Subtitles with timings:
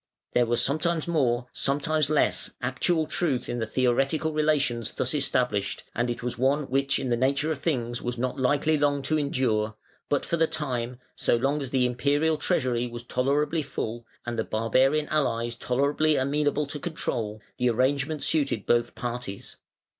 [0.33, 6.09] There was sometimes more, sometimes less, actual truth in the theoretical relations thus established, and
[6.09, 9.75] it was one which in the nature of things was not likely long to endure:
[10.09, 14.43] but for the time, so long as the Imperial treasury was tolerably full and the
[14.43, 19.57] barbarian allies tolerably amenable to control, the arrangement suited both parties.